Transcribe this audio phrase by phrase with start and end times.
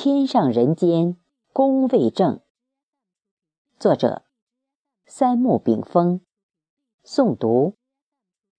[0.00, 1.16] 天上人间
[1.52, 2.38] 宫位正。
[3.80, 4.22] 作者：
[5.06, 6.20] 三木炳峰。
[7.04, 7.74] 诵读：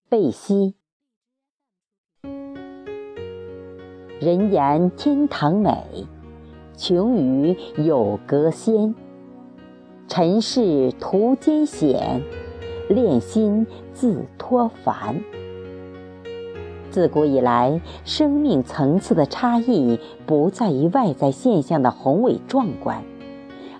[0.10, 0.76] 贝西。
[4.20, 6.06] 人言天堂美，
[6.76, 8.94] 穷于有隔仙。
[10.10, 12.22] 尘世途艰险，
[12.90, 15.24] 炼心自脱凡。
[16.90, 23.04] 自古以来，生命层次的差异不在于外在现象的宏伟壮观，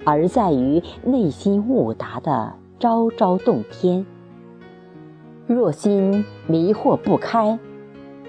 [0.06, 4.06] 而在于内心悟达的昭昭洞天。
[5.48, 7.58] 若心迷惑不开，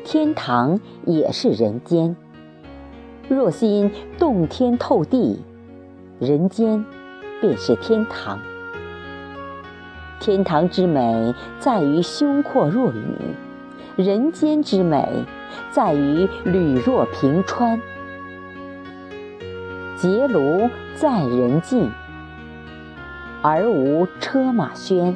[0.03, 2.17] 天堂也是人间；
[3.29, 5.41] 若心洞天透地，
[6.19, 6.83] 人间
[7.43, 8.39] 便是天堂。
[10.19, 13.05] 天堂之美在于胸阔若宇。
[14.01, 15.27] 人间之美，
[15.71, 17.79] 在于履若平川。
[19.95, 21.91] 结庐在人境，
[23.43, 25.15] 而无车马喧。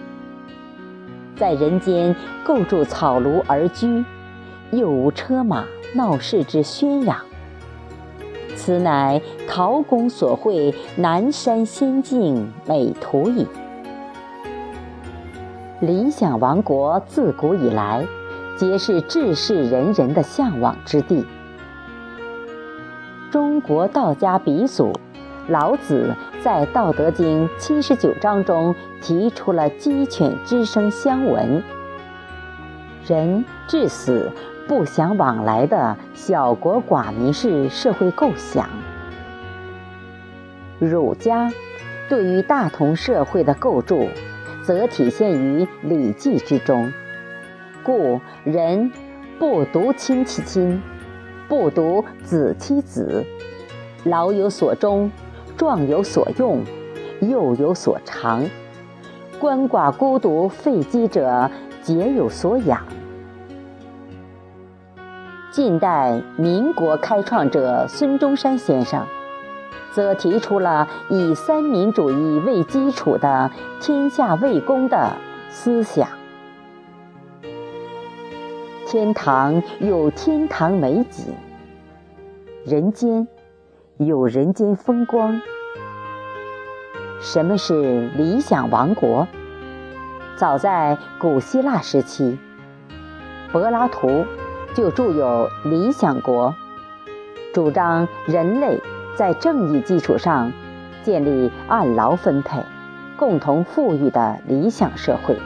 [1.34, 2.14] 在人间
[2.45, 4.05] 构筑草庐而居，
[4.70, 5.64] 又无车马
[5.95, 7.17] 闹市之喧嚷。
[8.55, 13.47] 此乃陶公所绘南山仙境美图矣。
[15.80, 18.06] 理想王国自古以来。
[18.56, 21.27] 皆是治世人人的向往之地。
[23.30, 24.92] 中国道家鼻祖
[25.48, 31.62] 老子在《道德经》七十九章中提出了鸡犬之声相闻，
[33.08, 34.30] 人至死
[34.68, 38.68] 不相往来的小国寡民式社会构想。
[40.78, 41.50] 儒家
[42.08, 44.08] 对于大同社会的构筑，
[44.62, 46.92] 则体现于《礼记》之中。
[47.84, 48.90] 故人
[49.38, 50.82] 不独亲其亲，
[51.48, 53.24] 不独子其子，
[54.04, 55.10] 老有所终，
[55.56, 56.64] 壮有所用，
[57.20, 58.42] 幼有所长，
[59.40, 61.50] 鳏寡孤独废疾者
[61.83, 62.83] 皆有所养。
[65.52, 69.06] 近代民国开创者孙中山先生，
[69.92, 73.50] 则提出了以三民主义为基础的
[73.80, 75.12] “天下为公”的
[75.50, 76.08] 思想。
[78.94, 81.34] 天堂有天堂美景，
[82.64, 83.27] 人间
[83.96, 85.40] 有人间风光。
[87.20, 89.27] 什么是理想王国？
[90.36, 92.38] 早在古希腊时期，
[93.50, 94.24] 柏拉图
[94.74, 96.55] 就著有《理想国》，
[97.52, 98.80] 主张人类
[99.16, 100.52] 在正义基础上
[101.02, 102.61] 建立按劳分配、
[103.16, 105.36] 共同富裕的理想社会。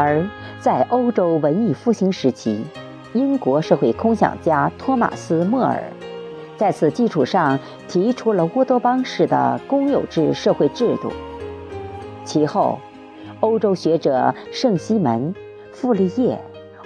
[0.00, 0.26] 而
[0.58, 2.62] 在欧洲文艺复兴时期，
[3.12, 5.82] 英国社会空想家托马斯·莫尔
[6.56, 11.12] 在此基础上提出了乌托邦式的公有制社会制度。
[12.24, 12.78] 其后，
[13.40, 15.34] 欧洲学者圣西门、
[15.70, 16.40] 傅立叶、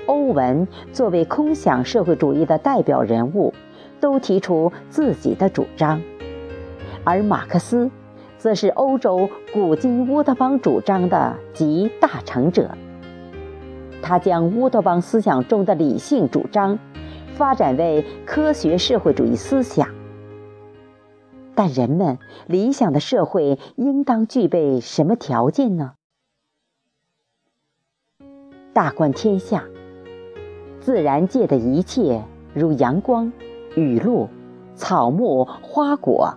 [0.06, 3.54] 欧文作为空想社会主义的代表人物，
[4.00, 6.02] 都提出自己的主张，
[7.04, 7.88] 而马克思
[8.38, 12.68] 则是欧洲古今乌托邦主张的集大成者。
[14.04, 16.78] 他将乌托邦思想中的理性主张
[17.36, 19.88] 发展为科学社会主义思想。
[21.54, 25.94] 但人们理想的社会应当具备什么条件呢？
[28.74, 29.64] 大观天下，
[30.80, 32.22] 自然界的一切，
[32.52, 33.32] 如阳光、
[33.74, 34.28] 雨露、
[34.74, 36.34] 草木、花果，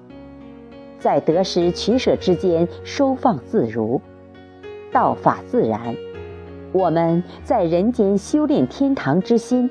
[1.00, 4.00] 在得失取舍之间收放自如，
[4.94, 5.98] 道法自然。
[6.78, 9.68] 我们在人间修炼天堂之心，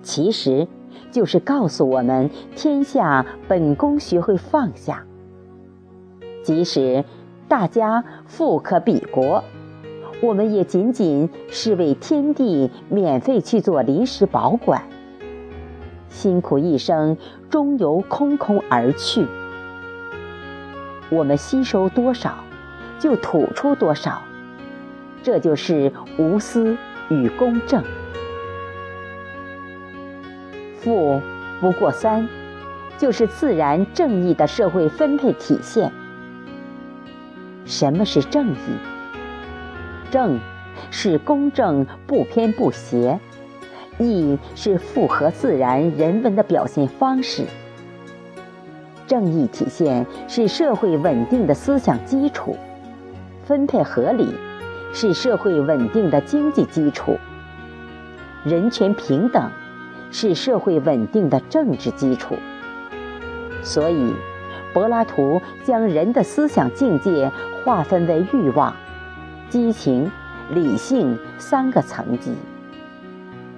[0.00, 0.68] 其实
[1.10, 5.04] 就是告诉我们：天下本宫学会放下。
[6.44, 7.04] 即使
[7.48, 9.42] 大家富可比国，
[10.22, 14.80] 我们也仅仅是为天地免费去做临时保管，
[16.08, 17.16] 辛苦一生，
[17.50, 19.26] 终由空空而去。
[21.10, 22.36] 我们吸收多少，
[23.00, 24.22] 就吐出多少。
[25.26, 26.76] 这就是无私
[27.08, 27.82] 与公正。
[30.78, 31.20] 富
[31.60, 32.28] 不过三，
[32.96, 35.90] 就是自然正义的社会分配体现。
[37.64, 38.56] 什么是正义？
[40.12, 40.38] 正
[40.92, 43.18] 是公正不偏不斜，
[43.98, 47.42] 义是符合自然人文的表现方式。
[49.08, 52.56] 正义体现是社会稳定的思想基础，
[53.44, 54.32] 分配合理。
[54.92, 57.18] 是社会稳定的经济基础，
[58.44, 59.50] 人权平等
[60.10, 62.36] 是社会稳定的政治基础，
[63.62, 64.14] 所以，
[64.72, 67.30] 柏拉图将人的思想境界
[67.64, 68.74] 划分为欲望、
[69.50, 70.10] 激情、
[70.50, 72.34] 理性三个层级，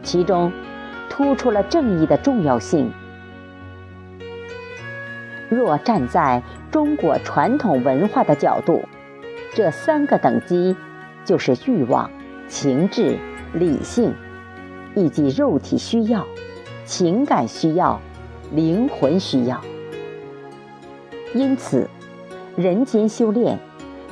[0.02, 0.52] 其中
[1.08, 2.92] 突出了正义的重要性。
[5.48, 8.82] 若站在中国传统文化的角度，
[9.54, 10.76] 这三个等级
[11.28, 12.10] 就是欲望、
[12.48, 13.19] 情志、
[13.52, 14.14] 理性，
[14.94, 16.26] 以及肉体需要、
[16.86, 18.00] 情感需要、
[18.50, 19.60] 灵魂需要。
[21.34, 21.86] 因此，
[22.56, 23.58] 人间修炼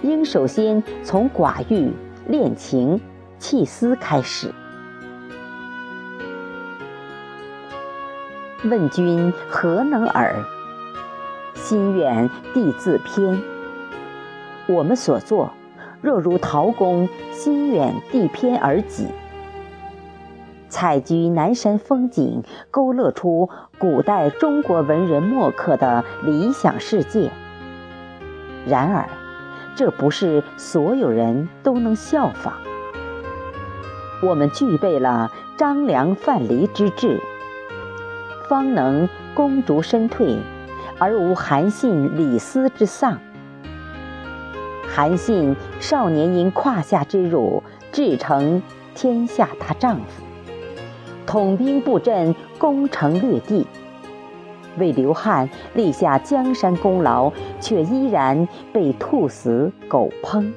[0.02, 1.90] 应首先从寡欲、
[2.28, 3.00] 恋情、
[3.38, 4.52] 弃思开始。
[8.62, 10.44] 问君何能尔？
[11.54, 13.40] 心远地自偏。
[14.66, 15.55] 我们所作，
[16.06, 19.08] 若如陶公心远地偏而己，
[20.68, 27.32] 采集南山风景，勾勒出古代中国文人墨客的理想世界。
[28.68, 29.08] 然而，
[29.74, 32.54] 这不是所有人都能效仿。
[34.22, 37.20] 我们具备了张良范蠡之志，
[38.48, 40.38] 方能攻逐身退。
[41.00, 43.18] 而无韩信、李斯之丧。
[44.96, 47.62] 韩信少年因胯下之辱，
[47.92, 48.62] 志成
[48.94, 50.22] 天下大丈夫，
[51.26, 53.66] 统兵布阵，攻城略地，
[54.78, 60.50] 为刘汉立下江山功劳，却依然被兔死狗烹。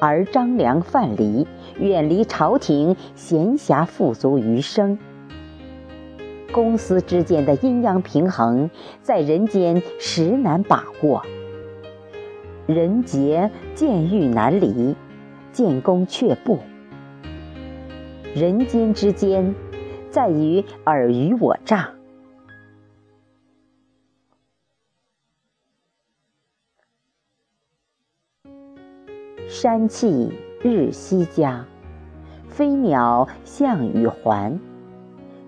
[0.00, 1.44] 而张良、范蠡
[1.78, 4.98] 远离朝廷，闲暇富足余生。
[6.50, 8.70] 公私之间的阴阳平衡，
[9.02, 11.22] 在人间实难把握。
[12.66, 14.94] 人杰见欲难离，
[15.50, 16.58] 见功却步。
[18.34, 19.54] 人间之间，
[20.10, 21.92] 在于尔虞我诈。
[29.48, 30.32] 山气
[30.62, 31.66] 日夕佳，
[32.48, 34.58] 飞鸟向雨还。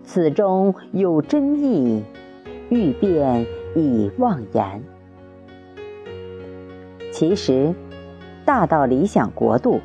[0.02, 2.02] 此中有真意，
[2.68, 4.82] 欲辨已忘言。
[7.14, 7.72] 其实，
[8.44, 9.80] 大到理想国度，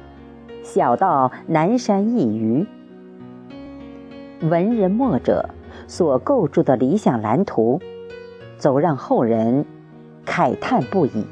[0.64, 2.66] 小到南山一隅，
[4.42, 5.48] 文人墨者
[5.86, 7.80] 所构筑的理想蓝图，
[8.58, 9.64] 总让后人
[10.26, 11.28] 慨叹不已。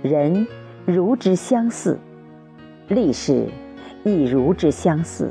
[0.00, 0.46] 人
[0.86, 1.98] 如之相似，
[2.88, 3.48] 历史
[4.04, 5.30] 亦如之相似。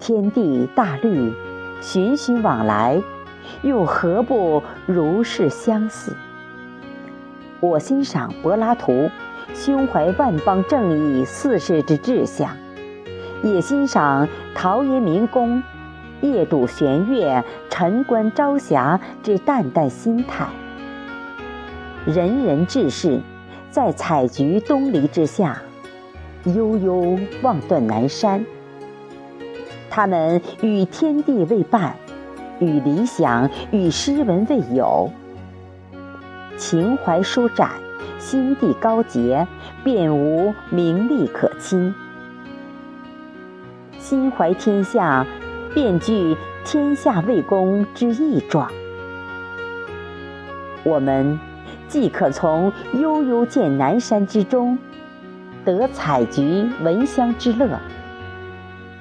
[0.00, 1.32] 天地大律，
[1.80, 3.00] 循循往来，
[3.62, 6.16] 又何不如是相似？
[7.64, 9.10] 我欣赏柏拉图
[9.54, 12.54] 胸怀万邦正义四世之志向，
[13.42, 15.62] 也欣赏陶渊明公
[16.20, 20.46] 夜睹弦月、晨观朝霞之淡淡心态。
[22.04, 23.18] 仁人志士
[23.70, 25.62] 在采菊东篱之下，
[26.44, 28.44] 悠悠望断南山。
[29.88, 31.96] 他们与天地为伴，
[32.58, 35.10] 与理想、与诗文为友，
[36.56, 37.70] 情怀舒展，
[38.18, 39.46] 心地高洁，
[39.82, 41.94] 便无名利可亲。
[43.98, 45.26] 心怀天下，
[45.74, 48.70] 便具天下为公之义状。
[50.82, 51.38] 我们
[51.88, 54.78] 既可从悠悠见南山之中，
[55.64, 57.80] 得采菊闻香之乐。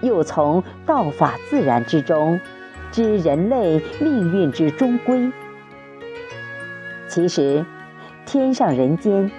[0.01, 2.39] 又从道法自然之中，
[2.91, 5.31] 知人类命运之终归。
[7.13, 7.63] 其实，
[8.25, 9.29] 天上人间，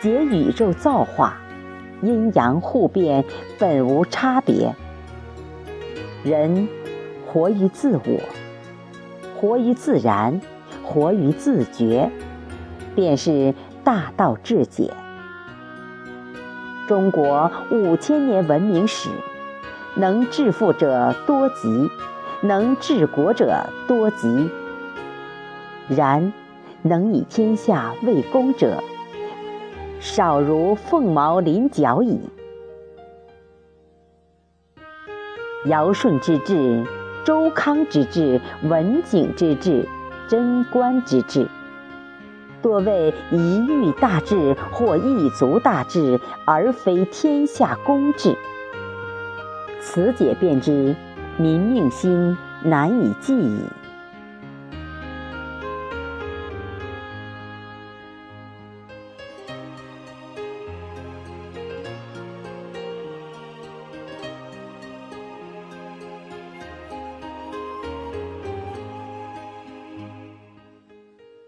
[0.00, 1.36] 皆宇宙造化，
[2.00, 3.22] 阴阳互变，
[3.58, 4.74] 本无差别。
[6.24, 6.66] 人
[7.26, 8.18] 活于自我，
[9.38, 10.40] 活于自然，
[10.82, 12.10] 活于自觉，
[12.94, 13.52] 便是
[13.84, 14.88] 大道至简。
[16.86, 19.10] 中国五千年文明史。
[19.96, 21.90] 能致富者多极，
[22.40, 24.48] 能治国者多极。
[25.88, 26.32] 然，
[26.88, 28.82] 能以天下为公者，
[30.00, 32.18] 少如凤毛麟角矣。
[35.66, 36.84] 尧舜之治，
[37.24, 39.86] 周康之治，文景之治，
[40.28, 41.46] 贞观之治，
[42.62, 48.36] 多为一域大治或一族大治，而非天下公治。
[49.80, 50.94] 此解便知，
[51.36, 53.60] 民命心难以计矣。